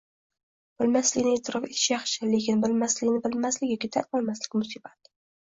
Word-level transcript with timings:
Bilmasligini 0.81 1.33
e’tirof 1.39 1.67
etish 1.67 1.83
yaxshi, 1.91 2.31
lekin 2.31 2.65
bilmasligini 2.65 3.23
bilmaslik 3.27 3.75
yoki 3.75 3.93
tan 3.99 4.19
olmaslik 4.21 4.59
musibat. 4.63 5.15